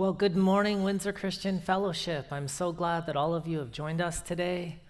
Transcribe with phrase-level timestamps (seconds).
[0.00, 2.28] Well, good morning, Windsor Christian Fellowship.
[2.30, 4.80] I'm so glad that all of you have joined us today.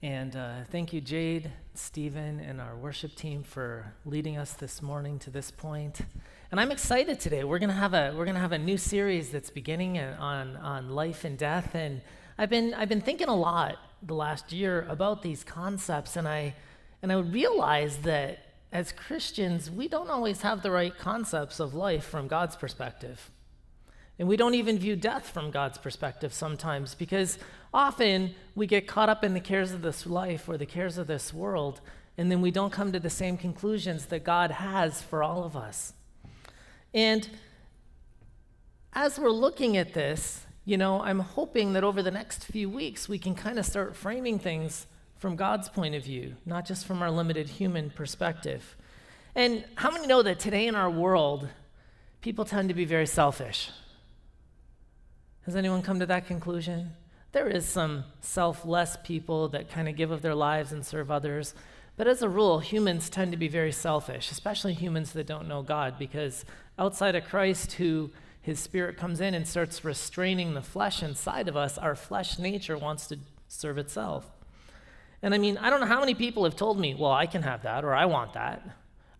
[0.00, 5.18] And uh, thank you, Jade, Stephen, and our worship team for leading us this morning
[5.18, 6.00] to this point.
[6.50, 7.44] And I'm excited today.
[7.44, 11.26] We're gonna have a we're gonna have a new series that's beginning on on life
[11.26, 11.74] and death.
[11.74, 12.00] And
[12.38, 16.54] I've been I've been thinking a lot the last year about these concepts, and I
[17.02, 18.38] and I realized that
[18.72, 23.30] as Christians, we don't always have the right concepts of life from God's perspective.
[24.22, 27.40] And we don't even view death from God's perspective sometimes because
[27.74, 31.08] often we get caught up in the cares of this life or the cares of
[31.08, 31.80] this world,
[32.16, 35.56] and then we don't come to the same conclusions that God has for all of
[35.56, 35.94] us.
[36.94, 37.28] And
[38.92, 43.08] as we're looking at this, you know, I'm hoping that over the next few weeks
[43.08, 44.86] we can kind of start framing things
[45.18, 48.76] from God's point of view, not just from our limited human perspective.
[49.34, 51.48] And how many know that today in our world,
[52.20, 53.70] people tend to be very selfish?
[55.44, 56.92] Has anyone come to that conclusion?
[57.32, 61.54] There is some selfless people that kind of give of their lives and serve others.
[61.96, 65.62] But as a rule, humans tend to be very selfish, especially humans that don't know
[65.62, 66.44] God, because
[66.78, 71.56] outside of Christ, who his spirit comes in and starts restraining the flesh inside of
[71.56, 73.18] us, our flesh nature wants to
[73.48, 74.30] serve itself.
[75.22, 77.42] And I mean, I don't know how many people have told me, well, I can
[77.42, 78.62] have that, or I want that,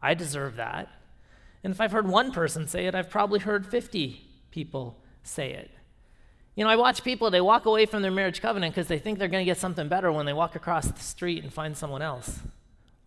[0.00, 0.88] I deserve that.
[1.64, 4.20] And if I've heard one person say it, I've probably heard 50
[4.50, 5.70] people say it.
[6.54, 9.18] You know, I watch people, they walk away from their marriage covenant because they think
[9.18, 12.02] they're going to get something better when they walk across the street and find someone
[12.02, 12.40] else.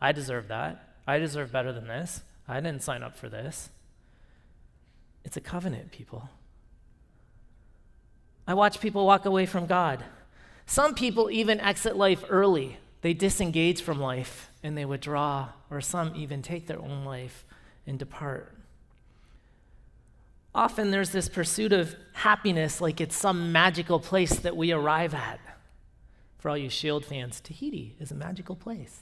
[0.01, 0.95] I deserve that.
[1.05, 2.21] I deserve better than this.
[2.47, 3.69] I didn't sign up for this.
[5.23, 6.29] It's a covenant, people.
[8.47, 10.03] I watch people walk away from God.
[10.65, 12.77] Some people even exit life early.
[13.01, 17.45] They disengage from life and they withdraw, or some even take their own life
[17.85, 18.54] and depart
[20.55, 25.39] often there's this pursuit of happiness like it's some magical place that we arrive at.
[26.39, 29.01] For all you Shield fans, Tahiti is a magical place.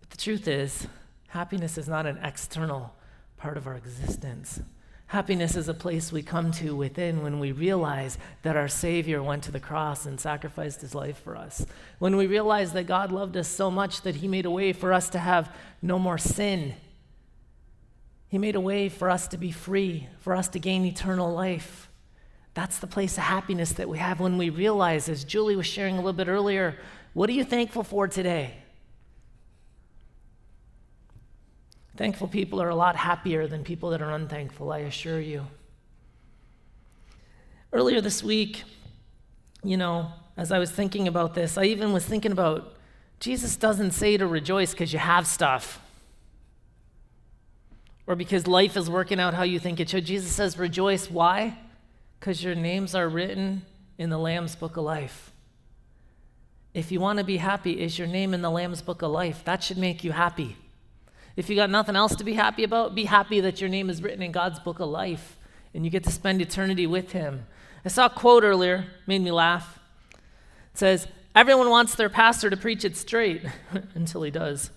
[0.00, 0.86] But the truth is,
[1.28, 2.94] happiness is not an external
[3.36, 4.60] part of our existence.
[5.08, 9.42] Happiness is a place we come to within when we realize that our Savior went
[9.42, 11.66] to the cross and sacrificed his life for us.
[11.98, 14.92] When we realize that God loved us so much that he made a way for
[14.92, 16.74] us to have no more sin
[18.30, 21.90] he made a way for us to be free, for us to gain eternal life.
[22.54, 25.94] That's the place of happiness that we have when we realize, as Julie was sharing
[25.94, 26.78] a little bit earlier,
[27.12, 28.54] what are you thankful for today?
[31.96, 35.48] Thankful people are a lot happier than people that are unthankful, I assure you.
[37.72, 38.62] Earlier this week,
[39.64, 42.76] you know, as I was thinking about this, I even was thinking about
[43.18, 45.80] Jesus doesn't say to rejoice because you have stuff
[48.10, 50.04] or because life is working out how you think it should.
[50.04, 51.08] Jesus says, Rejoice.
[51.08, 51.56] Why?
[52.18, 53.62] Because your names are written
[53.98, 55.30] in the Lamb's book of life.
[56.74, 59.44] If you want to be happy, is your name in the Lamb's book of life?
[59.44, 60.56] That should make you happy.
[61.36, 64.02] If you got nothing else to be happy about, be happy that your name is
[64.02, 65.36] written in God's book of life
[65.72, 67.46] and you get to spend eternity with Him.
[67.84, 69.78] I saw a quote earlier, made me laugh.
[70.72, 73.44] It says, Everyone wants their pastor to preach it straight
[73.94, 74.72] until he does.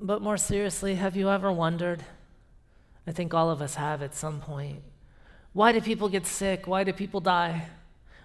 [0.00, 2.04] But more seriously, have you ever wondered?
[3.06, 4.82] I think all of us have at some point.
[5.52, 6.66] Why do people get sick?
[6.66, 7.68] Why do people die?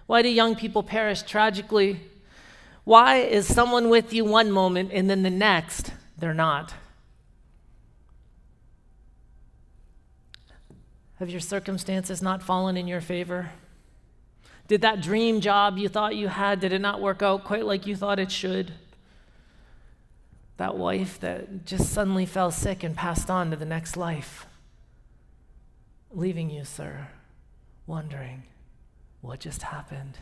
[0.06, 2.00] Why do young people perish tragically?
[2.84, 6.74] Why is someone with you one moment and then the next they're not?
[11.18, 13.50] Have your circumstances not fallen in your favor?
[14.66, 17.86] Did that dream job you thought you had, did it not work out quite like
[17.86, 18.72] you thought it should?
[20.62, 24.46] That wife that just suddenly fell sick and passed on to the next life,
[26.12, 27.08] leaving you, sir,
[27.84, 28.44] wondering
[29.22, 30.18] what just happened.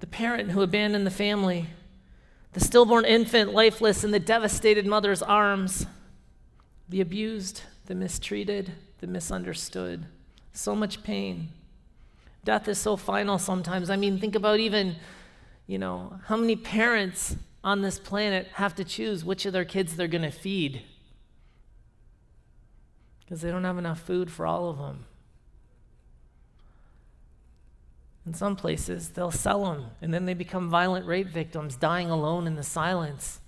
[0.00, 1.68] The parent who abandoned the family,
[2.52, 5.86] the stillborn infant lifeless in the devastated mother's arms,
[6.88, 10.06] the abused, the mistreated, the misunderstood.
[10.52, 11.50] So much pain.
[12.42, 13.88] Death is so final sometimes.
[13.88, 14.96] I mean, think about even,
[15.68, 19.96] you know, how many parents on this planet have to choose which of their kids
[19.96, 20.82] they're going to feed
[23.20, 25.06] because they don't have enough food for all of them.
[28.26, 32.46] In some places, they'll sell them, and then they become violent rape victims, dying alone
[32.46, 33.40] in the silence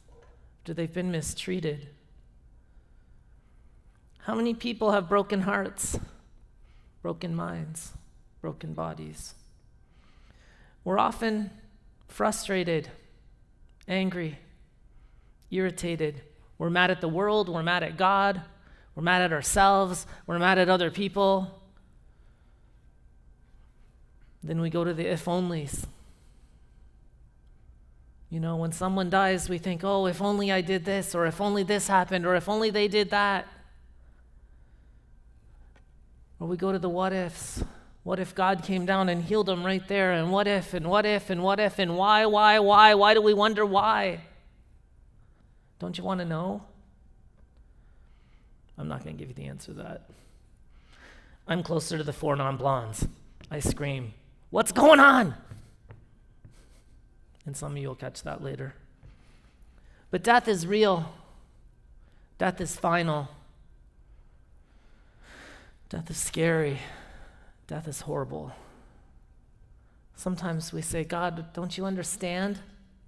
[0.60, 1.88] after they've been mistreated.
[4.20, 5.98] How many people have broken hearts,
[7.02, 7.92] broken minds,
[8.40, 9.34] broken bodies?
[10.82, 11.50] We're often
[12.08, 12.90] frustrated,
[13.88, 14.38] angry,
[15.50, 16.22] irritated.
[16.58, 18.42] We're mad at the world, we're mad at God,
[18.94, 21.62] we're mad at ourselves, we're mad at other people.
[24.42, 25.86] Then we go to the if onlys.
[28.30, 31.40] You know, when someone dies, we think, oh, if only I did this, or if
[31.40, 33.46] only this happened, or if only they did that.
[36.40, 37.62] Or we go to the what ifs.
[38.04, 40.12] What if God came down and healed him right there?
[40.12, 42.94] And what if, and what if, and what if, and why, why, why?
[42.94, 44.20] Why do we wonder why?
[45.78, 46.62] Don't you want to know?
[48.76, 50.02] I'm not going to give you the answer to that.
[51.48, 53.08] I'm closer to the four non blondes.
[53.50, 54.12] I scream,
[54.50, 55.34] What's going on?
[57.44, 58.74] And some of you will catch that later.
[60.10, 61.12] But death is real,
[62.38, 63.28] death is final,
[65.88, 66.78] death is scary,
[67.66, 68.52] death is horrible.
[70.16, 72.58] Sometimes we say, God, don't you understand?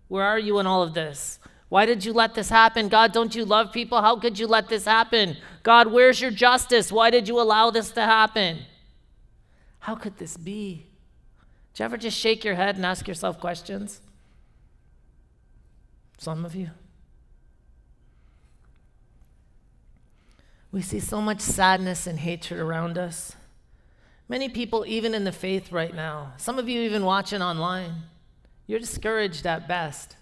[0.08, 1.38] Where are you in all of this?
[1.68, 2.88] Why did you let this happen?
[2.88, 4.00] God, don't you love people?
[4.00, 5.36] How could you let this happen?
[5.62, 6.92] God, where's your justice?
[6.92, 8.60] Why did you allow this to happen?
[9.80, 10.86] How could this be?
[11.74, 14.00] Do you ever just shake your head and ask yourself questions?
[16.18, 16.70] Some of you.
[20.70, 23.34] We see so much sadness and hatred around us.
[24.28, 27.92] Many people, even in the faith right now, some of you even watching online,
[28.66, 30.16] you're discouraged at best.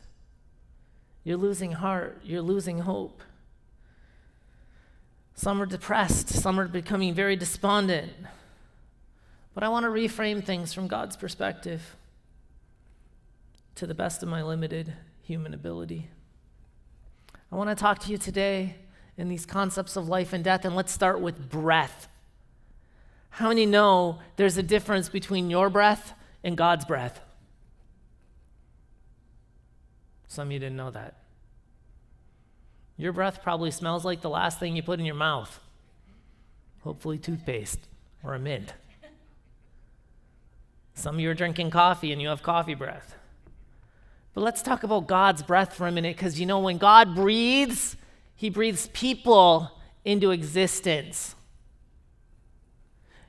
[1.24, 2.20] You're losing heart.
[2.22, 3.22] You're losing hope.
[5.34, 6.28] Some are depressed.
[6.28, 8.12] Some are becoming very despondent.
[9.54, 11.96] But I want to reframe things from God's perspective
[13.76, 14.92] to the best of my limited
[15.22, 16.08] human ability.
[17.50, 18.76] I want to talk to you today
[19.16, 22.08] in these concepts of life and death, and let's start with breath.
[23.34, 26.12] How many know there's a difference between your breath
[26.44, 27.20] and God's breath?
[30.28, 31.16] Some of you didn't know that.
[32.96, 35.58] Your breath probably smells like the last thing you put in your mouth.
[36.82, 37.80] Hopefully, toothpaste
[38.22, 38.72] or a mint.
[40.94, 43.16] Some of you are drinking coffee and you have coffee breath.
[44.32, 47.96] But let's talk about God's breath for a minute because you know, when God breathes,
[48.36, 49.72] He breathes people
[50.04, 51.34] into existence.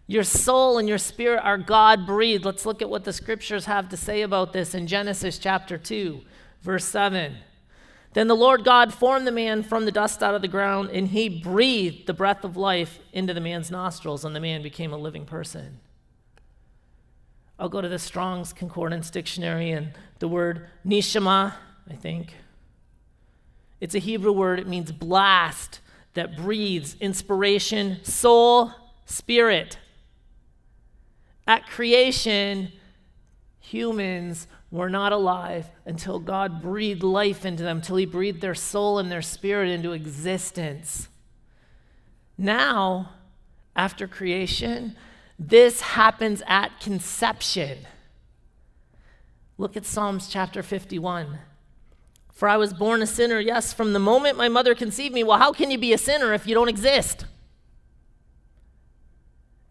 [0.08, 2.46] Your soul and your spirit are God breathed.
[2.46, 6.22] Let's look at what the scriptures have to say about this in Genesis chapter 2,
[6.62, 7.38] verse 7.
[8.14, 11.08] Then the Lord God formed the man from the dust out of the ground, and
[11.08, 14.98] he breathed the breath of life into the man's nostrils, and the man became a
[14.98, 15.80] living person.
[17.58, 21.56] I'll go to the Strong's Concordance Dictionary and the word neshama,
[21.90, 22.36] I think.
[23.82, 25.80] It's a Hebrew word, it means blast
[26.14, 28.72] that breathes, inspiration, soul,
[29.06, 29.78] spirit.
[31.48, 32.72] At creation,
[33.60, 39.00] humans were not alive until God breathed life into them, till He breathed their soul
[39.00, 41.08] and their spirit into existence.
[42.38, 43.12] Now,
[43.76, 44.96] after creation,
[45.38, 47.80] this happens at conception.
[49.58, 51.40] Look at Psalms chapter 51.
[52.34, 55.24] For I was born a sinner, yes, from the moment my mother conceived me.
[55.24, 57.26] Well, how can you be a sinner if you don't exist?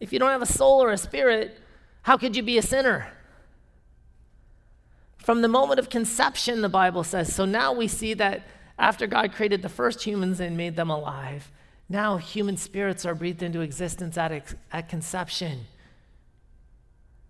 [0.00, 1.58] If you don't have a soul or a spirit,
[2.04, 3.08] how could you be a sinner?
[5.16, 7.34] From the moment of conception, the Bible says.
[7.34, 8.46] So now we see that
[8.78, 11.50] after God created the first humans and made them alive,
[11.88, 15.64] now human spirits are breathed into existence at, at conception.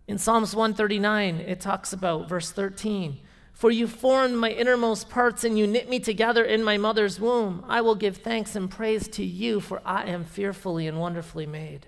[0.08, 3.20] In Psalms 139, it talks about verse 13
[3.52, 7.64] For you formed my innermost parts and you knit me together in my mother's womb.
[7.68, 11.86] I will give thanks and praise to you, for I am fearfully and wonderfully made.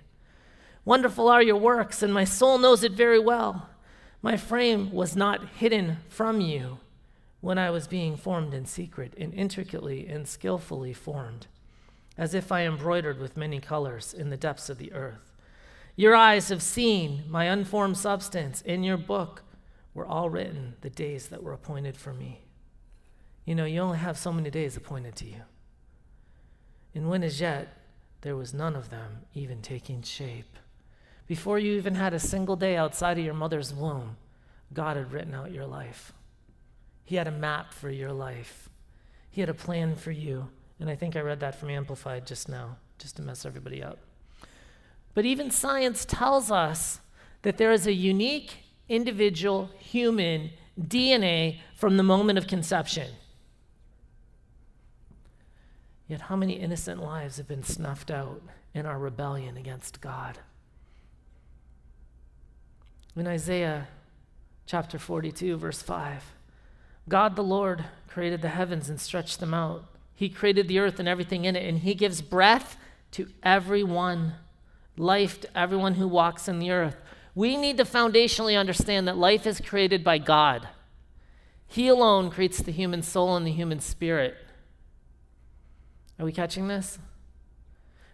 [0.87, 3.67] Wonderful are your works, and my soul knows it very well.
[4.21, 6.77] My frame was not hidden from you
[7.41, 11.47] when I was being formed in secret and intricately and skillfully formed
[12.17, 15.33] as if I embroidered with many colors in the depths of the earth.
[15.97, 18.61] Your eyes have seen my unformed substance.
[18.61, 19.43] In your book
[19.93, 22.45] were all written the days that were appointed for me.
[23.43, 25.41] You know, you only have so many days appointed to you.
[26.95, 27.77] And when as yet
[28.21, 30.57] there was none of them even taking shape.
[31.27, 34.15] Before you even had a single day outside of your mother's womb,
[34.73, 36.13] God had written out your life.
[37.03, 38.69] He had a map for your life.
[39.29, 40.49] He had a plan for you.
[40.79, 43.99] And I think I read that from Amplified just now, just to mess everybody up.
[45.13, 46.99] But even science tells us
[47.41, 48.57] that there is a unique
[48.87, 53.11] individual human DNA from the moment of conception.
[56.07, 58.41] Yet, how many innocent lives have been snuffed out
[58.73, 60.37] in our rebellion against God?
[63.17, 63.87] In Isaiah
[64.67, 66.23] chapter 42, verse 5,
[67.09, 69.85] God the Lord created the heavens and stretched them out.
[70.13, 72.77] He created the earth and everything in it, and He gives breath
[73.11, 74.33] to everyone,
[74.97, 76.97] life to everyone who walks in the earth.
[77.33, 80.67] We need to foundationally understand that life is created by God.
[81.65, 84.37] He alone creates the human soul and the human spirit.
[86.19, 86.99] Are we catching this?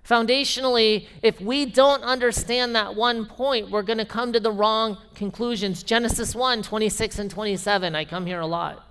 [0.07, 4.97] Foundationally, if we don't understand that one point, we're going to come to the wrong
[5.15, 5.81] conclusions.
[5.81, 7.95] Genesis 1 26 and 27.
[7.95, 8.85] I come here a lot.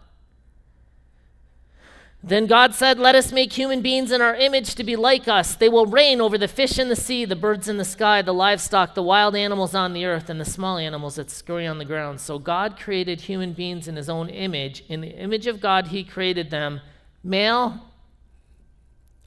[2.24, 5.56] Then God said, Let us make human beings in our image to be like us.
[5.56, 8.32] They will reign over the fish in the sea, the birds in the sky, the
[8.32, 11.84] livestock, the wild animals on the earth, and the small animals that scurry on the
[11.84, 12.20] ground.
[12.20, 14.84] So God created human beings in his own image.
[14.88, 16.80] In the image of God, he created them.
[17.24, 17.90] Male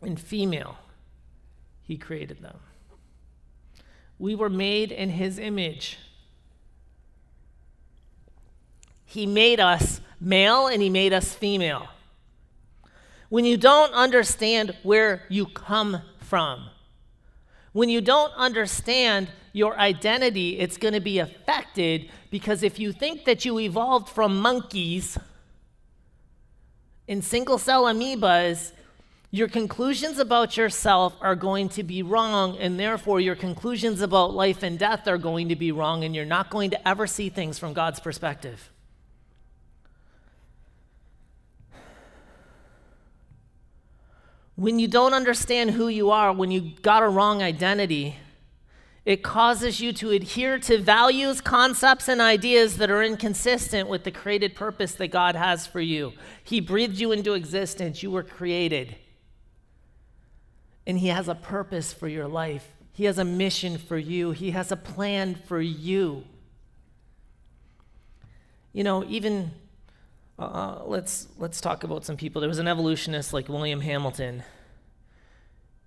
[0.02, 0.78] and female,
[1.88, 2.58] he created them.
[4.18, 5.98] We were made in his image.
[9.06, 11.88] He made us male and he made us female.
[13.30, 16.70] When you don't understand where you come from,
[17.74, 23.26] when you don't understand your identity, it's going to be affected because if you think
[23.26, 25.18] that you evolved from monkeys
[27.08, 28.72] and single cell amoebas,
[29.36, 34.64] your conclusions about yourself are going to be wrong, and therefore your conclusions about life
[34.64, 37.60] and death are going to be wrong, and you're not going to ever see things
[37.60, 38.70] from God's perspective.
[44.56, 48.16] When you don't understand who you are, when you got a wrong identity,
[49.04, 54.12] it causes you to adhere to values, concepts, and ideas that are inconsistent with the
[54.12, 56.14] created purpose that God has for you.
[56.42, 58.96] He breathed you into existence, you were created.
[60.88, 64.52] And He has a purpose for your life, He has a mission for you, He
[64.52, 66.24] has a plan for you.
[68.74, 69.52] You know, even
[70.38, 72.42] uh, let's, let's talk about some people.
[72.42, 74.44] There was an evolutionist like William Hamilton.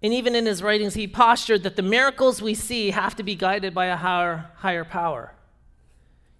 [0.03, 3.35] And even in his writings, he postured that the miracles we see have to be
[3.35, 5.33] guided by a higher, higher power.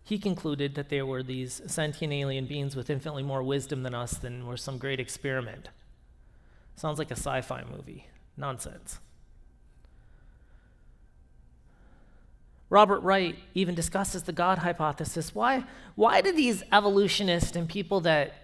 [0.05, 4.17] He concluded that there were these sentient alien beings with infinitely more wisdom than us
[4.17, 5.69] than were some great experiment.
[6.77, 8.07] Sounds like a sci fi movie.
[8.39, 9.01] Nonsense.
[12.71, 15.35] Robert Wright even discusses the God hypothesis.
[15.35, 15.65] Why,
[15.95, 18.35] why do these evolutionists and people that,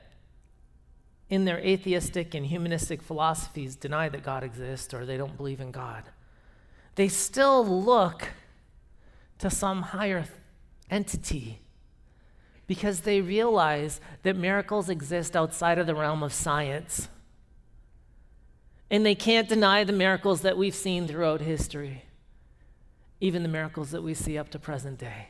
[1.29, 5.71] in their atheistic and humanistic philosophies, deny that God exists or they don't believe in
[5.71, 6.05] God?
[6.95, 8.29] They still look
[9.39, 10.25] to some higher
[10.91, 11.61] entity
[12.67, 17.09] because they realize that miracles exist outside of the realm of science.
[18.95, 22.05] And they can't deny the miracles that we've seen throughout history
[23.19, 25.29] even the miracles that we see up to present day.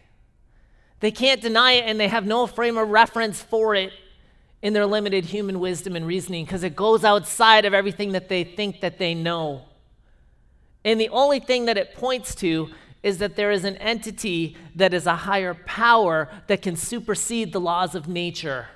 [1.00, 3.90] They can't deny it, and they have no frame of reference for it
[4.60, 8.44] in their limited human wisdom and reasoning because it goes outside of everything that they
[8.44, 9.62] think that they know.
[10.84, 12.68] And the only thing that it points to
[13.02, 17.60] is that there is an entity that is a higher power that can supersede the
[17.60, 18.66] laws of nature.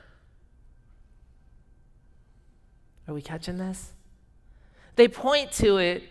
[3.07, 3.92] Are we catching this?
[4.98, 6.02] They point to it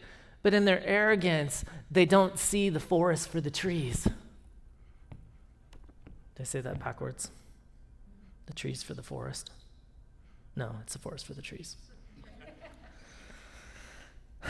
[0.48, 4.06] but in their arrogance, they don't see the forest for the trees.
[4.06, 4.14] Did
[6.40, 7.32] I say that backwards?
[8.46, 9.52] The trees for the forest?
[10.56, 11.76] No, it's the forest for the trees.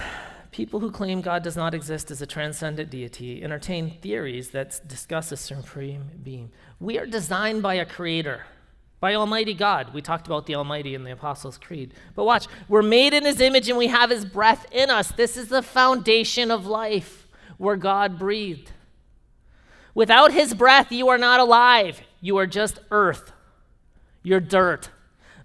[0.52, 5.32] People who claim God does not exist as a transcendent deity entertain theories that discuss
[5.32, 6.52] a supreme being.
[6.80, 8.46] We are designed by a creator
[9.00, 9.94] by Almighty God.
[9.94, 11.94] We talked about the Almighty in the Apostles' Creed.
[12.16, 15.12] But watch, we're made in His image and we have His breath in us.
[15.12, 17.28] This is the foundation of life
[17.58, 18.72] where God breathed.
[19.94, 22.02] Without His breath, you are not alive.
[22.22, 23.32] You are just earth.
[24.24, 24.90] You're dirt.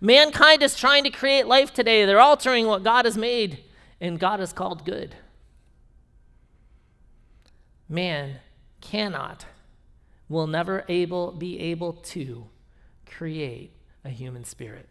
[0.00, 2.04] Mankind is trying to create life today.
[2.04, 3.62] They're altering what God has made,
[4.00, 5.14] and God is called good.
[7.88, 8.40] Man
[8.80, 9.46] cannot,
[10.28, 12.46] will never able be able to
[13.16, 13.72] create
[14.04, 14.88] a human spirit.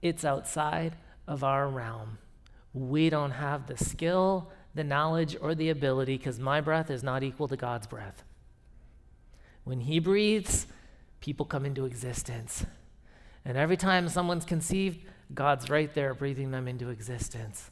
[0.00, 2.18] It's outside of our realm.
[2.74, 7.22] We don't have the skill, the knowledge, or the ability because my breath is not
[7.22, 8.24] equal to God's breath.
[9.64, 10.66] When He breathes,
[11.20, 12.66] people come into existence.
[13.44, 15.00] And every time someone's conceived,
[15.34, 17.70] God's right there breathing them into existence.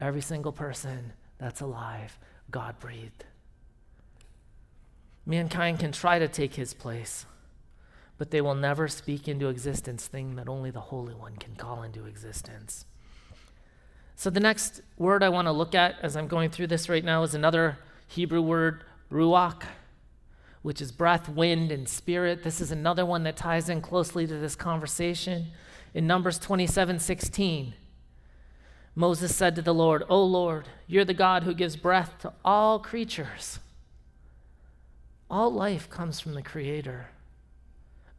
[0.00, 2.18] Every single person that's alive
[2.50, 3.24] God breathed.
[5.24, 7.26] Mankind can try to take his place,
[8.18, 11.82] but they will never speak into existence thing that only the Holy One can call
[11.82, 12.84] into existence.
[14.16, 17.04] So, the next word I want to look at as I'm going through this right
[17.04, 19.64] now is another Hebrew word, ruach,
[20.62, 22.44] which is breath, wind, and spirit.
[22.44, 25.48] This is another one that ties in closely to this conversation.
[25.94, 27.74] In Numbers 27 16,
[28.94, 32.78] Moses said to the Lord, O Lord, you're the God who gives breath to all
[32.78, 33.58] creatures.
[35.30, 37.08] All life comes from the Creator.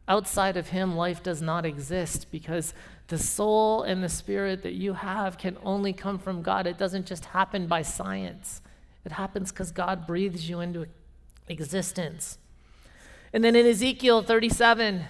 [0.06, 2.74] Outside of Him, life does not exist because
[3.08, 6.66] the soul and the spirit that you have can only come from God.
[6.66, 8.60] It doesn't just happen by science,
[9.04, 10.86] it happens because God breathes you into
[11.48, 12.38] existence.
[13.32, 15.04] And then in Ezekiel 37,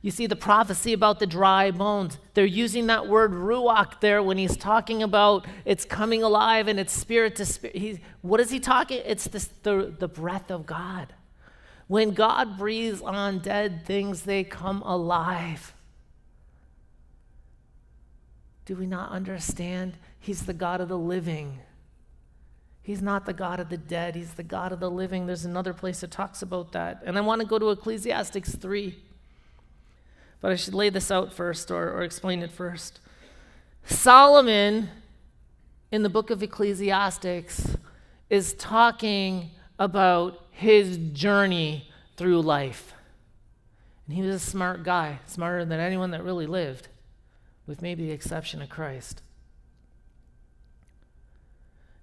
[0.00, 2.18] you see the prophecy about the dry bones.
[2.34, 6.92] They're using that word ruach there when he's talking about it's coming alive and it's
[6.92, 8.00] spirit to spirit.
[8.22, 9.02] What is he talking?
[9.04, 11.12] It's this, the, the breath of God.
[11.88, 15.74] When God breathes on dead things, they come alive.
[18.66, 19.96] Do we not understand?
[20.20, 21.58] He's the God of the living.
[22.82, 25.26] He's not the God of the dead, He's the God of the living.
[25.26, 27.02] There's another place that talks about that.
[27.04, 28.96] And I want to go to Ecclesiastes 3.
[30.40, 33.00] But I should lay this out first or, or explain it first.
[33.84, 34.90] Solomon,
[35.90, 37.76] in the book of Ecclesiastes,
[38.30, 42.94] is talking about his journey through life.
[44.06, 46.88] And he was a smart guy, smarter than anyone that really lived,
[47.66, 49.22] with maybe the exception of Christ.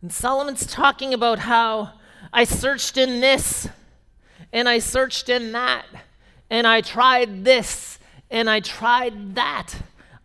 [0.02, 1.94] And Solomon's talking about how
[2.32, 3.68] I searched in this,
[4.54, 5.86] and I searched in that,
[6.50, 7.98] and I tried this,
[8.30, 9.76] and I tried that.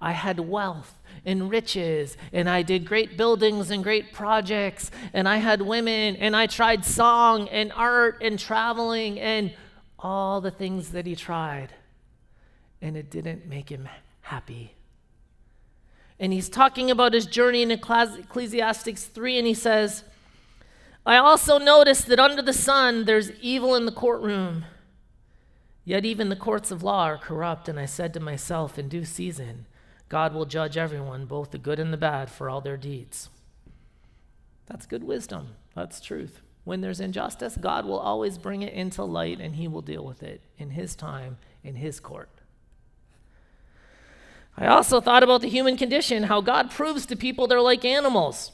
[0.00, 5.36] I had wealth and riches, and I did great buildings and great projects, and I
[5.36, 9.52] had women, and I tried song and art and traveling and
[9.98, 11.74] all the things that he tried.
[12.80, 13.88] And it didn't make him
[14.22, 14.74] happy.
[16.18, 20.04] And he's talking about his journey in Ecclesiastes 3, and he says,
[21.06, 24.64] I also noticed that under the sun there's evil in the courtroom.
[25.84, 29.06] Yet even the courts of law are corrupt, and I said to myself, in due
[29.06, 29.66] season,
[30.10, 33.30] God will judge everyone, both the good and the bad, for all their deeds.
[34.66, 35.54] That's good wisdom.
[35.74, 36.42] That's truth.
[36.64, 40.22] When there's injustice, God will always bring it into light and he will deal with
[40.22, 42.28] it in his time, in his court.
[44.56, 48.52] I also thought about the human condition, how God proves to people they're like animals.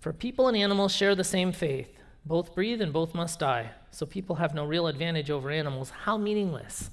[0.00, 1.98] For people and animals share the same faith.
[2.24, 3.72] Both breathe and both must die.
[3.90, 5.90] So people have no real advantage over animals.
[5.90, 6.90] How meaningless.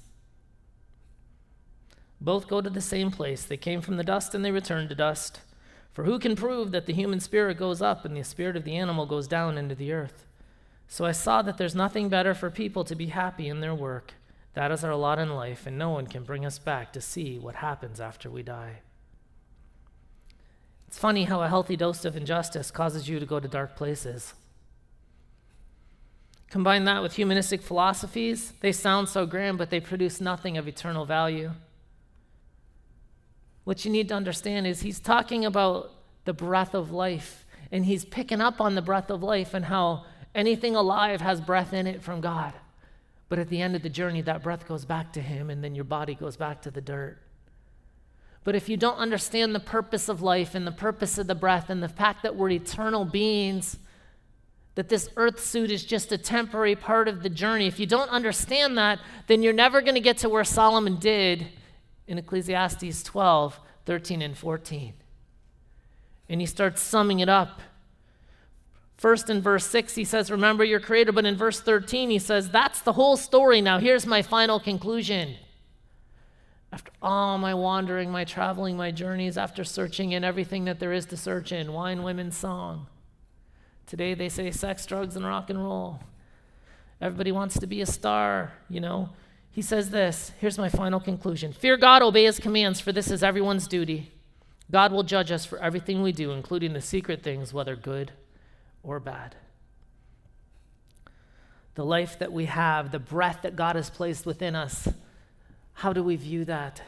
[2.24, 3.44] Both go to the same place.
[3.44, 5.42] They came from the dust and they return to dust.
[5.92, 8.76] For who can prove that the human spirit goes up and the spirit of the
[8.76, 10.24] animal goes down into the earth?
[10.88, 14.14] So I saw that there's nothing better for people to be happy in their work.
[14.54, 17.38] That is our lot in life, and no one can bring us back to see
[17.38, 18.78] what happens after we die.
[20.88, 24.32] It's funny how a healthy dose of injustice causes you to go to dark places.
[26.48, 31.04] Combine that with humanistic philosophies, they sound so grand, but they produce nothing of eternal
[31.04, 31.50] value
[33.64, 35.90] what you need to understand is he's talking about
[36.24, 40.04] the breath of life, and he's picking up on the breath of life and how
[40.34, 42.52] anything alive has breath in it from God.
[43.28, 45.74] But at the end of the journey, that breath goes back to him, and then
[45.74, 47.18] your body goes back to the dirt.
[48.44, 51.70] But if you don't understand the purpose of life and the purpose of the breath
[51.70, 53.78] and the fact that we're eternal beings,
[54.74, 58.10] that this earth suit is just a temporary part of the journey, if you don't
[58.10, 58.98] understand that,
[59.28, 61.46] then you're never going to get to where Solomon did
[62.06, 64.94] in Ecclesiastes 12, 13, and 14.
[66.28, 67.60] And he starts summing it up.
[68.96, 71.12] First, in verse 6, he says, Remember your Creator.
[71.12, 73.60] But in verse 13, he says, That's the whole story.
[73.60, 75.36] Now, here's my final conclusion.
[76.72, 81.06] After all my wandering, my traveling, my journeys, after searching in everything that there is
[81.06, 82.86] to search in wine, women, song.
[83.86, 86.00] Today they say sex, drugs, and rock and roll.
[87.00, 89.10] Everybody wants to be a star, you know.
[89.54, 93.22] He says this here's my final conclusion Fear God, obey his commands, for this is
[93.22, 94.10] everyone's duty.
[94.70, 98.10] God will judge us for everything we do, including the secret things, whether good
[98.82, 99.36] or bad.
[101.76, 104.88] The life that we have, the breath that God has placed within us,
[105.74, 106.82] how do we view that?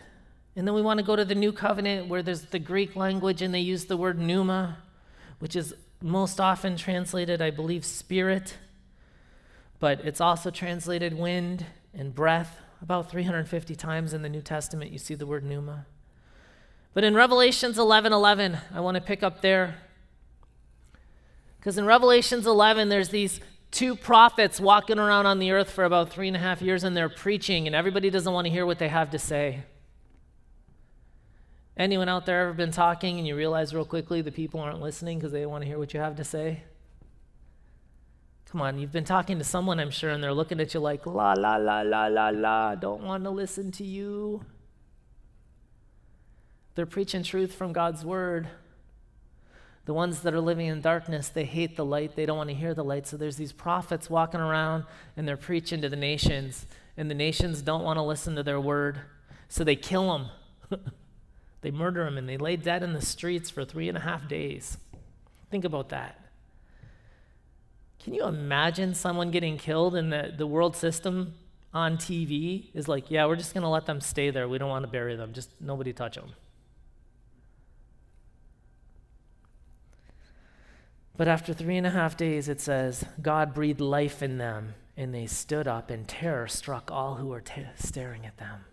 [0.57, 3.43] And then we want to go to the new covenant where there's the Greek language
[3.43, 4.79] and they use the word pneuma,
[5.39, 8.57] which is most often translated, I believe, spirit,
[9.79, 12.59] but it's also translated wind and breath.
[12.83, 15.87] About 350 times in the New Testament, you see the word pneuma.
[16.95, 19.77] But in Revelations 11 11, I want to pick up there
[21.59, 26.11] Because in Revelations 11, there's these two prophets walking around on the earth for about
[26.11, 28.79] three and a half years and they're preaching, and everybody doesn't want to hear what
[28.79, 29.65] they have to say.
[31.77, 35.19] Anyone out there ever been talking and you realize real quickly the people aren't listening
[35.19, 36.63] because they want to hear what you have to say?
[38.51, 41.05] Come on, you've been talking to someone, I'm sure, and they're looking at you like,
[41.05, 44.45] la, la, la, la, la, la, don't want to listen to you.
[46.77, 48.49] They're preaching truth from God's word.
[49.87, 52.15] The ones that are living in darkness, they hate the light.
[52.15, 53.07] They don't want to hear the light.
[53.07, 54.85] So there's these prophets walking around
[55.17, 58.61] and they're preaching to the nations, and the nations don't want to listen to their
[58.61, 59.01] word.
[59.49, 60.13] So they kill
[60.71, 60.81] them.
[61.63, 64.29] they murder them and they lay dead in the streets for three and a half
[64.29, 64.79] days.
[65.51, 66.26] Think about that.
[68.07, 71.35] Can you imagine someone getting killed and the, the world system
[71.75, 74.49] on TV is like, yeah, we're just going to let them stay there.
[74.49, 75.33] We don't want to bury them.
[75.33, 76.31] Just nobody touch them.
[81.17, 85.13] But after three and a half days, it says, God breathed life in them, and
[85.13, 88.67] they stood up, and terror struck all who were t- staring at them.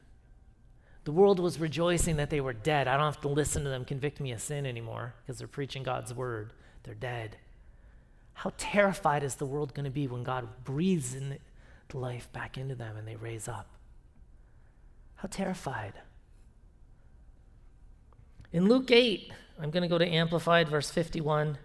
[1.05, 2.87] The world was rejoicing that they were dead.
[2.87, 5.81] I don't have to listen to them convict me of sin anymore because they're preaching
[5.81, 6.53] God's word.
[6.83, 7.37] They're dead.
[8.33, 11.37] How terrified is the world going to be when God breathes in
[11.93, 13.67] life back into them and they raise up?
[15.15, 15.93] How terrified.
[18.51, 21.57] In Luke 8, I'm going to go to Amplified, verse 51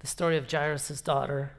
[0.00, 1.52] the story of Jairus' daughter.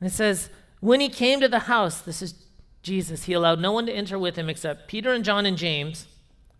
[0.00, 2.34] And it says, When he came to the house, this is
[2.82, 6.08] Jesus, he allowed no one to enter with him except Peter and John and James,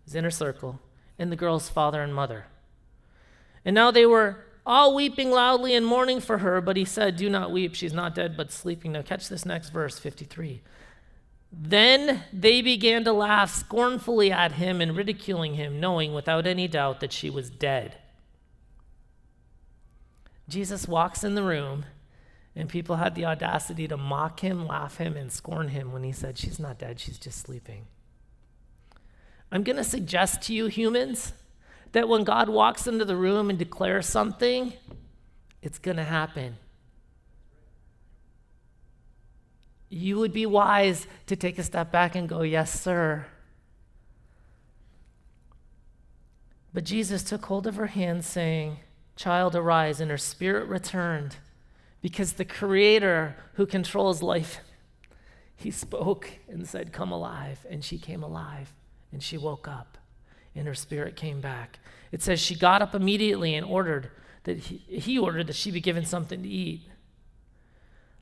[0.05, 0.79] his inner circle,
[1.17, 2.45] and the girl's father and mother.
[3.65, 7.29] And now they were all weeping loudly and mourning for her, but he said, Do
[7.29, 8.91] not weep, she's not dead, but sleeping.
[8.91, 10.61] Now, catch this next verse, 53.
[11.51, 16.99] Then they began to laugh scornfully at him and ridiculing him, knowing without any doubt
[17.01, 17.97] that she was dead.
[20.47, 21.85] Jesus walks in the room,
[22.55, 26.11] and people had the audacity to mock him, laugh him, and scorn him when he
[26.11, 27.87] said, She's not dead, she's just sleeping.
[29.51, 31.33] I'm going to suggest to you, humans,
[31.91, 34.73] that when God walks into the room and declares something,
[35.61, 36.57] it's going to happen.
[39.89, 43.25] You would be wise to take a step back and go, Yes, sir.
[46.73, 48.77] But Jesus took hold of her hand, saying,
[49.17, 51.35] Child, arise, and her spirit returned
[52.01, 54.61] because the Creator who controls life,
[55.55, 57.65] he spoke and said, Come alive.
[57.69, 58.73] And she came alive,
[59.11, 59.97] and she woke up,
[60.55, 61.79] and her spirit came back.
[62.11, 64.11] It says she got up immediately and ordered
[64.43, 66.81] that he, he ordered that she be given something to eat.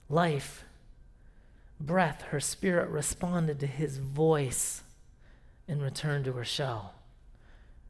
[0.09, 0.63] Life,
[1.79, 4.83] breath, her spirit responded to his voice
[5.67, 6.93] and returned to her shell.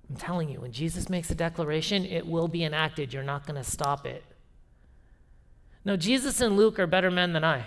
[0.09, 3.13] I'm telling you, when Jesus makes a declaration, it will be enacted.
[3.13, 4.23] You're not going to stop it.
[5.85, 7.65] No, Jesus and Luke are better men than I.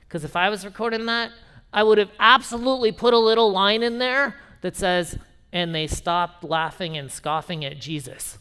[0.00, 1.30] Because if I was recording that,
[1.72, 5.18] I would have absolutely put a little line in there that says,
[5.54, 8.38] and they stopped laughing and scoffing at Jesus.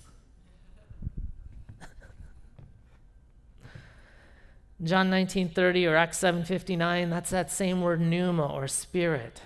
[4.83, 9.43] John 19:30 or Acts 7:59, that's that same word pneuma or spirit.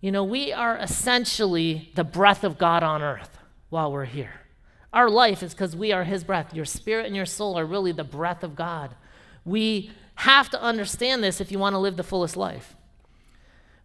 [0.00, 4.40] You know, we are essentially the breath of God on earth while we're here.
[4.92, 6.54] Our life is because we are His breath.
[6.54, 8.96] Your spirit and your soul are really the breath of God.
[9.44, 12.74] We have to understand this if you want to live the fullest life.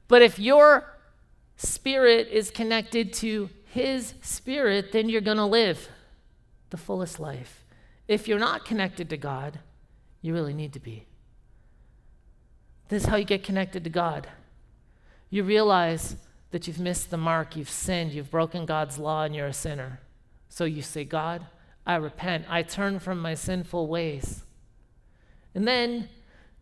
[0.07, 0.96] But if your
[1.57, 5.89] spirit is connected to His spirit, then you're going to live
[6.69, 7.65] the fullest life.
[8.07, 9.59] If you're not connected to God,
[10.21, 11.05] you really need to be.
[12.89, 14.27] This is how you get connected to God.
[15.29, 16.15] You realize
[16.51, 19.99] that you've missed the mark, you've sinned, you've broken God's law, and you're a sinner.
[20.47, 21.45] So you say, God,
[21.85, 22.45] I repent.
[22.49, 24.43] I turn from my sinful ways.
[25.53, 26.07] And then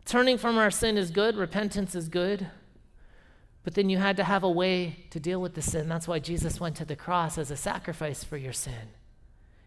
[0.04, 2.48] turning from our sin is good, repentance is good.
[3.66, 5.88] But then you had to have a way to deal with the sin.
[5.88, 8.94] That's why Jesus went to the cross as a sacrifice for your sin.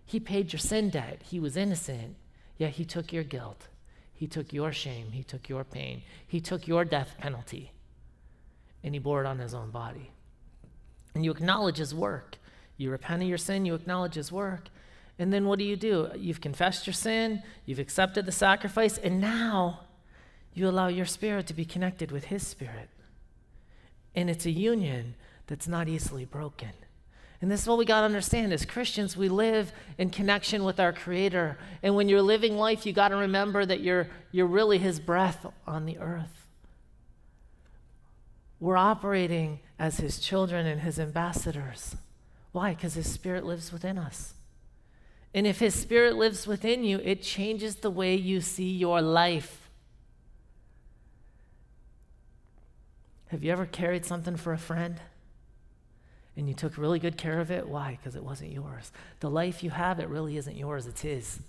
[0.05, 1.21] He paid your sin debt.
[1.25, 2.15] He was innocent,
[2.57, 3.67] yet He took your guilt.
[4.13, 5.11] He took your shame.
[5.11, 6.03] He took your pain.
[6.25, 7.73] He took your death penalty
[8.83, 10.11] and he bore it on his own body.
[11.13, 12.37] And you acknowledge his work.
[12.77, 14.69] You repent of your sin, you acknowledge his work.
[15.17, 16.09] And then what do you do?
[16.15, 19.81] You've confessed your sin, you've accepted the sacrifice, and now
[20.53, 22.89] you allow your spirit to be connected with his spirit.
[24.15, 25.15] And it's a union
[25.47, 26.69] that's not easily broken.
[27.41, 30.79] And this is what we got to understand as Christians, we live in connection with
[30.79, 31.57] our Creator.
[31.81, 35.45] And when you're living life, you got to remember that you're, you're really His breath
[35.65, 36.47] on the earth.
[38.59, 41.95] We're operating as his children and his ambassadors.
[42.51, 42.73] Why?
[42.73, 44.33] Because his spirit lives within us.
[45.33, 49.68] And if His Spirit lives within you, it changes the way you see your life.
[53.29, 54.99] Have you ever carried something for a friend?
[56.35, 57.67] And you took really good care of it?
[57.67, 57.97] Why?
[57.99, 58.91] Because it wasn't yours.
[59.19, 61.39] The life you have, it really isn't yours, it's His.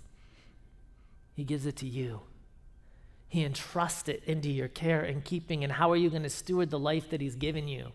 [1.33, 2.21] He gives it to you.
[3.27, 5.63] He entrusts it into your care and keeping.
[5.63, 7.87] And how are you going to steward the life that He's given you?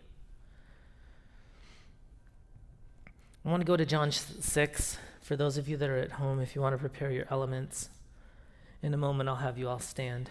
[3.44, 6.40] I want to go to John 6 for those of you that are at home
[6.40, 7.90] if you want to prepare your elements.
[8.82, 10.30] In a moment, I'll have you all stand.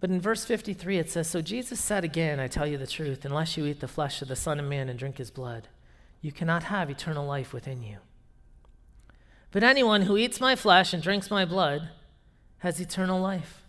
[0.00, 3.24] But in verse 53, it says So Jesus said again, I tell you the truth,
[3.24, 5.68] unless you eat the flesh of the Son of Man and drink his blood,
[6.22, 7.98] you cannot have eternal life within you.
[9.52, 11.90] But anyone who eats my flesh and drinks my blood,
[12.58, 13.62] has eternal life.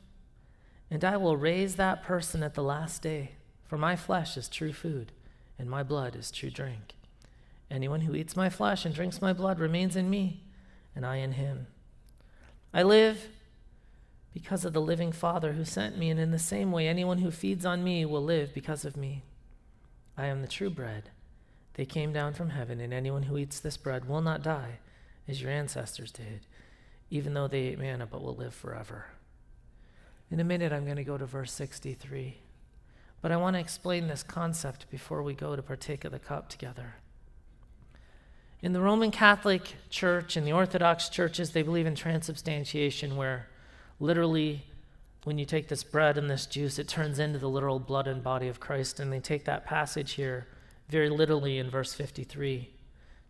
[0.90, 3.32] And I will raise that person at the last day,
[3.66, 5.14] for my flesh is true food,
[5.58, 6.96] and my blood is true drink.
[7.70, 10.44] Anyone who eats my flesh and drinks my blood remains in me,
[10.94, 11.68] and I in him.
[12.74, 13.30] I live
[14.34, 17.32] because of the living Father who sent me, and in the same way, anyone who
[17.32, 19.24] feeds on me will live because of me.
[20.18, 21.10] I am the true bread.
[21.74, 24.80] They came down from heaven, and anyone who eats this bread will not die,
[25.28, 26.42] as your ancestors did
[27.12, 29.06] even though they ate manna, but will live forever.
[30.32, 32.38] In a minute, I'm going to go to verse 63.
[33.22, 36.48] But I want to explain this concept before we go to partake of the cup
[36.48, 36.96] together.
[38.62, 43.48] In the Roman Catholic Church and the Orthodox churches, they believe in transubstantiation, where
[44.02, 44.66] literally,
[45.24, 48.24] when you take this bread and this juice, it turns into the literal blood and
[48.24, 49.00] body of Christ.
[49.00, 50.48] And they take that passage here
[50.90, 52.70] very literally in verse 53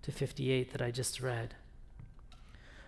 [0.02, 1.54] to 58 that I just read.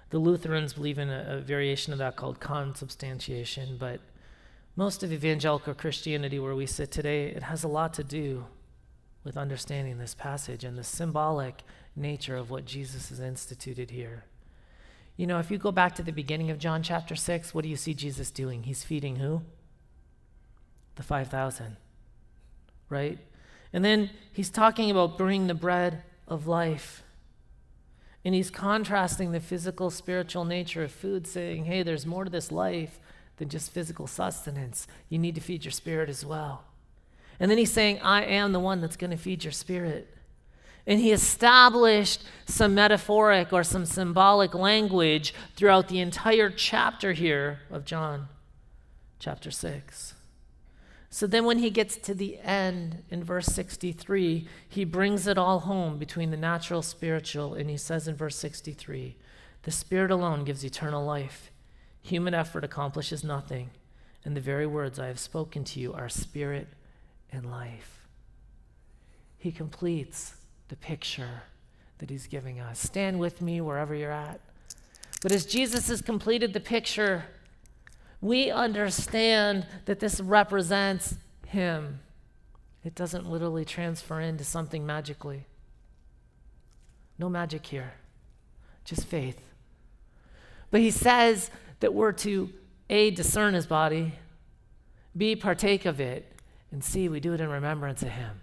[0.09, 3.99] The Lutherans believe in a, a variation of that called consubstantiation, but
[4.75, 8.45] most of evangelical Christianity, where we sit today, it has a lot to do
[9.23, 11.63] with understanding this passage and the symbolic
[11.95, 14.23] nature of what Jesus has instituted here.
[15.15, 17.69] You know, if you go back to the beginning of John chapter 6, what do
[17.69, 18.63] you see Jesus doing?
[18.63, 19.43] He's feeding who?
[20.95, 21.77] The 5,000,
[22.89, 23.19] right?
[23.71, 27.03] And then he's talking about bringing the bread of life.
[28.25, 32.51] And he's contrasting the physical, spiritual nature of food, saying, hey, there's more to this
[32.51, 32.99] life
[33.37, 34.87] than just physical sustenance.
[35.09, 36.63] You need to feed your spirit as well.
[37.39, 40.07] And then he's saying, I am the one that's going to feed your spirit.
[40.85, 47.85] And he established some metaphoric or some symbolic language throughout the entire chapter here of
[47.85, 48.27] John,
[49.19, 50.13] chapter 6.
[51.09, 55.59] So then, when he gets to the end in verse 63, he brings it all
[55.59, 59.15] home between the natural, spiritual, and he says in verse 63
[59.61, 61.51] the Spirit alone gives eternal life.
[62.01, 63.69] Human effort accomplishes nothing,
[64.25, 66.67] and the very words I have spoken to you are spirit
[67.31, 68.07] and life.
[69.37, 70.35] He completes
[70.73, 71.43] the picture
[71.99, 72.79] that he's giving us.
[72.79, 74.41] Stand with me wherever you're at.
[75.21, 77.25] But as Jesus has completed the picture,
[78.21, 81.13] we understand that this represents
[81.45, 81.99] Him.
[82.83, 85.45] It doesn't literally transfer into something magically.
[87.19, 87.93] No magic here,
[88.83, 89.39] just faith.
[90.71, 92.49] But He says that we're to
[92.89, 94.13] A, discern His body,
[95.15, 96.33] B, partake of it,
[96.71, 98.39] and C, we do it in remembrance of Him.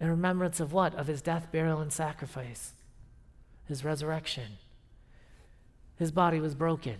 [0.00, 0.94] In remembrance of what?
[0.94, 2.72] Of His death, burial, and sacrifice,
[3.64, 4.58] His resurrection.
[5.96, 6.96] His body was broken.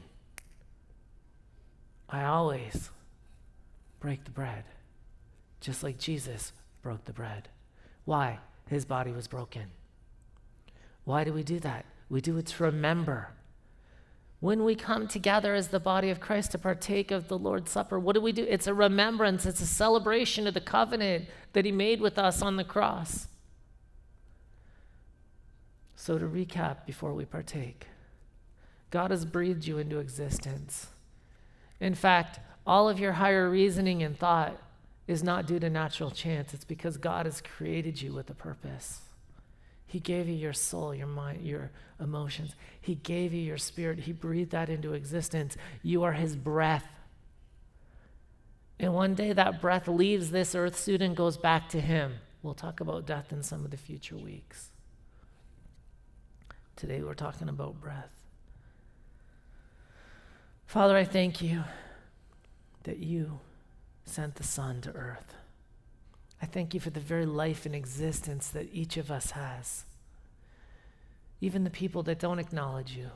[2.08, 2.90] I always
[4.00, 4.64] break the bread,
[5.60, 7.48] just like Jesus broke the bread.
[8.04, 8.38] Why?
[8.68, 9.70] His body was broken.
[11.04, 11.84] Why do we do that?
[12.08, 13.28] We do it to remember.
[14.40, 17.98] When we come together as the body of Christ to partake of the Lord's Supper,
[17.98, 18.46] what do we do?
[18.48, 22.56] It's a remembrance, it's a celebration of the covenant that He made with us on
[22.56, 23.28] the cross.
[25.94, 27.86] So, to recap before we partake,
[28.90, 30.88] God has breathed you into existence.
[31.80, 34.60] In fact, all of your higher reasoning and thought
[35.06, 36.52] is not due to natural chance.
[36.52, 39.00] It's because God has created you with a purpose.
[39.86, 41.70] He gave you your soul, your mind, your
[42.00, 42.54] emotions.
[42.80, 44.00] He gave you your spirit.
[44.00, 45.56] He breathed that into existence.
[45.82, 46.86] You are His breath.
[48.78, 52.14] And one day that breath leaves this earth suit and goes back to Him.
[52.42, 54.70] We'll talk about death in some of the future weeks.
[56.74, 58.10] Today we're talking about breath.
[60.66, 61.64] Father, I thank you
[62.82, 63.40] that you
[64.04, 65.34] sent the Son to earth.
[66.40, 69.84] I thank you for the very life and existence that each of us has.
[71.40, 73.10] Even the people that don't acknowledge you.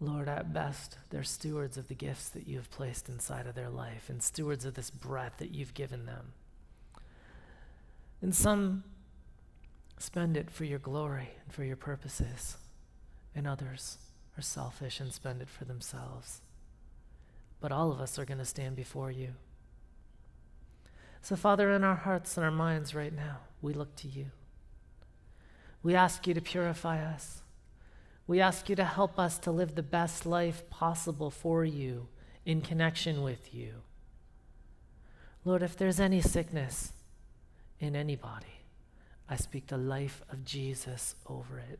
[0.00, 3.68] Lord, at best, they're stewards of the gifts that you have placed inside of their
[3.68, 6.32] life and stewards of this breath that you've given them.
[8.22, 8.84] And some
[9.98, 12.56] spend it for your glory and for your purposes.
[13.34, 13.98] and others
[14.36, 16.40] are selfish and spend it for themselves.
[17.60, 19.34] But all of us are going to stand before you.
[21.22, 24.26] So, Father, in our hearts and our minds right now, we look to you.
[25.82, 27.42] We ask you to purify us.
[28.26, 32.08] We ask you to help us to live the best life possible for you
[32.44, 33.74] in connection with you.
[35.44, 36.92] Lord, if there's any sickness
[37.78, 38.60] in anybody,
[39.28, 41.78] I speak the life of Jesus over it.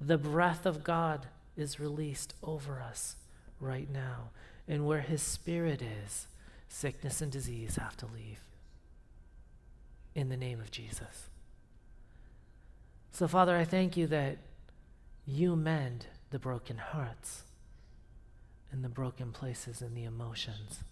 [0.00, 3.16] The breath of God is released over us
[3.60, 4.30] right now.
[4.68, 6.26] And where His Spirit is,
[6.72, 8.40] sickness and disease have to leave.
[10.14, 11.28] In the name of Jesus.
[13.12, 14.38] So, Father, I thank you that
[15.26, 17.42] you mend the broken hearts
[18.70, 20.82] and the broken places and the emotions.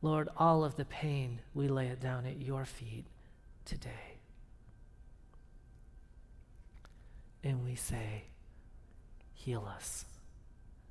[0.00, 3.04] Lord, all of the pain, we lay it down at your feet
[3.64, 4.20] today.
[7.42, 8.24] And we say,
[9.34, 10.04] heal us,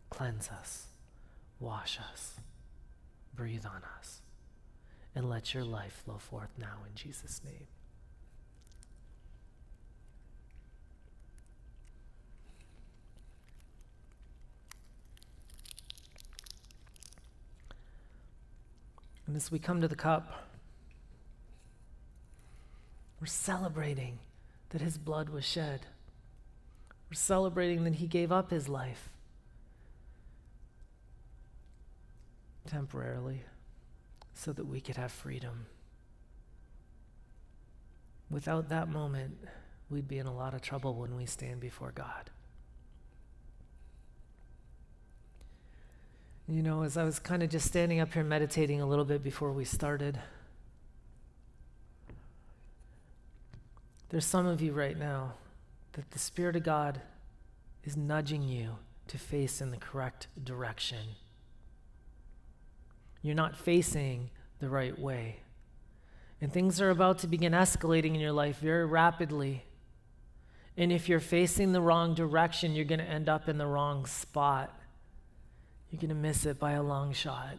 [0.10, 0.88] cleanse us,
[1.60, 2.40] wash us,
[3.38, 4.22] breathe on us,
[5.16, 7.68] and let your life flow forth now in Jesus' name.
[19.28, 20.48] And as we come to the cup,
[23.20, 24.20] we're celebrating
[24.70, 25.82] that his blood was shed.
[27.10, 29.10] We're celebrating that he gave up his life
[32.68, 33.44] temporarily
[34.34, 35.66] so that we could have freedom.
[38.30, 39.38] Without that moment,
[39.90, 42.30] we'd be in a lot of trouble when we stand before God.
[46.48, 49.24] You know, as I was kind of just standing up here meditating a little bit
[49.24, 50.20] before we started,
[54.10, 55.34] there's some of you right now
[55.94, 57.02] that the Spirit of God
[57.84, 58.78] is nudging you
[59.08, 61.16] to face in the correct direction.
[63.22, 65.38] You're not facing the right way.
[66.40, 69.64] And things are about to begin escalating in your life very rapidly.
[70.76, 74.06] And if you're facing the wrong direction, you're going to end up in the wrong
[74.06, 74.80] spot.
[75.90, 77.58] You're going to miss it by a long shot.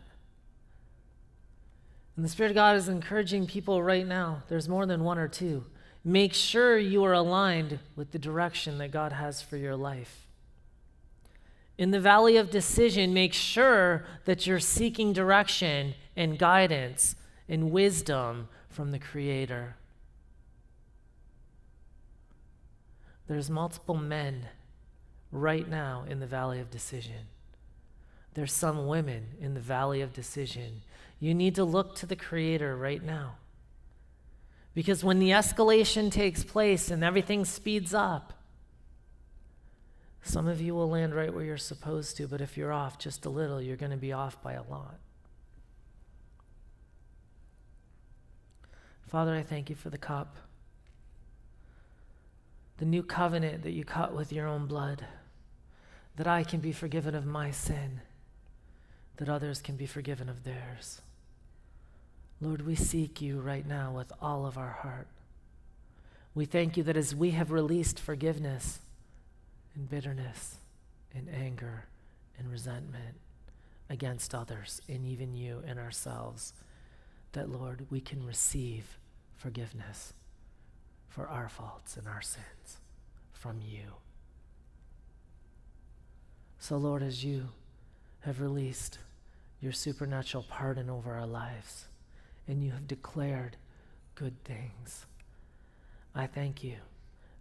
[2.14, 4.42] And the Spirit of God is encouraging people right now.
[4.48, 5.64] There's more than one or two.
[6.04, 10.27] Make sure you are aligned with the direction that God has for your life.
[11.78, 17.14] In the valley of decision, make sure that you're seeking direction and guidance
[17.48, 19.76] and wisdom from the Creator.
[23.28, 24.48] There's multiple men
[25.30, 27.28] right now in the valley of decision.
[28.34, 30.82] There's some women in the valley of decision.
[31.20, 33.36] You need to look to the Creator right now.
[34.74, 38.32] Because when the escalation takes place and everything speeds up,
[40.22, 43.24] some of you will land right where you're supposed to, but if you're off just
[43.24, 44.98] a little, you're going to be off by a lot.
[49.06, 50.36] Father, I thank you for the cup,
[52.76, 55.06] the new covenant that you cut with your own blood,
[56.16, 58.02] that I can be forgiven of my sin,
[59.16, 61.00] that others can be forgiven of theirs.
[62.40, 65.08] Lord, we seek you right now with all of our heart.
[66.34, 68.80] We thank you that as we have released forgiveness
[69.78, 70.56] and bitterness
[71.14, 71.86] and anger
[72.36, 73.16] and resentment
[73.88, 76.52] against others and even you and ourselves,
[77.32, 78.98] that, Lord, we can receive
[79.36, 80.12] forgiveness
[81.08, 82.78] for our faults and our sins
[83.32, 83.94] from you.
[86.58, 87.48] So, Lord, as you
[88.20, 88.98] have released
[89.60, 91.86] your supernatural pardon over our lives,
[92.48, 93.56] and you have declared
[94.14, 95.06] good things.
[96.14, 96.76] I thank you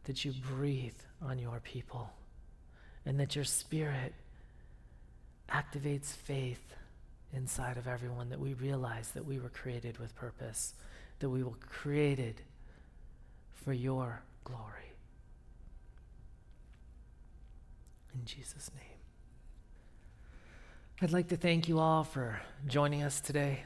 [0.03, 2.11] that you breathe on your people
[3.07, 4.13] and that your spirit
[5.49, 6.73] activates faith
[7.33, 10.73] inside of everyone, that we realize that we were created with purpose,
[11.19, 12.41] that we were created
[13.53, 14.91] for your glory.
[18.13, 18.83] In Jesus' name.
[21.01, 23.63] I'd like to thank you all for joining us today.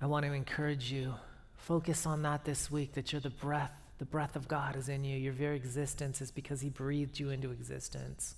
[0.00, 1.14] I want to encourage you.
[1.54, 3.70] Focus on that this week, that you're the breath.
[3.98, 5.16] The breath of God is in you.
[5.16, 8.34] Your very existence is because He breathed you into existence.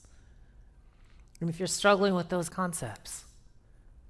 [1.41, 3.25] And if you're struggling with those concepts,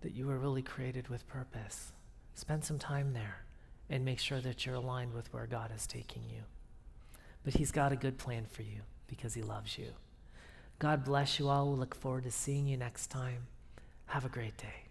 [0.01, 1.93] that you were really created with purpose,
[2.35, 3.45] spend some time there
[3.89, 6.43] and make sure that you're aligned with where God is taking you.
[7.45, 9.93] But He's got a good plan for you because He loves you.
[10.79, 11.71] God bless you all.
[11.71, 13.47] We look forward to seeing you next time.
[14.07, 14.90] Have a great day.